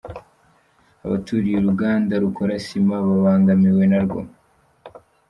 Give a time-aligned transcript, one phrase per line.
[1.05, 4.19] Abaturiye uruganda rukora sima babangamiwe narwo